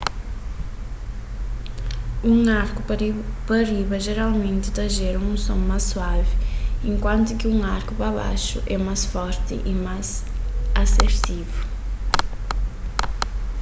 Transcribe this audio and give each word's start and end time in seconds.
un 2.33 2.39
arku 2.61 2.81
pa 3.47 3.55
riba 3.71 3.97
jeralmenti 4.07 4.69
ta 4.77 4.85
jera 4.97 5.19
un 5.31 5.37
son 5.47 5.59
más 5.69 5.83
suavi 5.91 6.33
enkuantu 6.89 7.31
ki 7.39 7.45
un 7.55 7.59
arku 7.77 7.93
pa 7.99 8.09
baxu 8.17 8.57
é 8.73 8.77
más 8.87 9.01
forti 9.13 9.55
y 9.71 9.73
más 9.85 10.07
asertivu 10.83 11.57